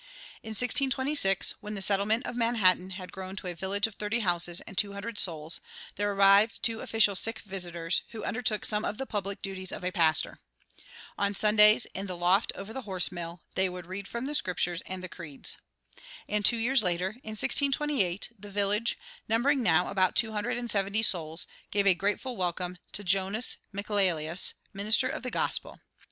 [0.41, 4.59] In 1626, when the settlement of Manhattan had grown to a village of thirty houses
[4.61, 5.61] and two hundred souls,
[5.95, 9.91] there arrived two official "sick visitors," who undertook some of the public duties of a
[9.91, 10.39] pastor.
[11.19, 14.81] On Sundays, in the loft over the horse mill, they would read from the Scriptures
[14.87, 15.57] and the creeds.
[16.27, 18.97] And two years later, in 1628, the village,
[19.29, 24.55] numbering now about two hundred and seventy souls, gave a grateful welcome to Jonas Michaelius,
[24.73, 25.79] minister of the gospel.